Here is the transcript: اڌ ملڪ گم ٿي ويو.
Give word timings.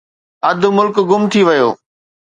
اڌ 0.49 0.61
ملڪ 0.77 0.95
گم 1.09 1.21
ٿي 1.31 1.41
ويو. 1.47 1.69